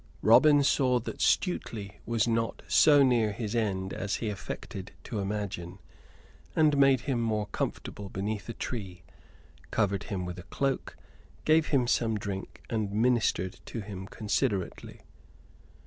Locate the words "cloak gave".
10.49-11.67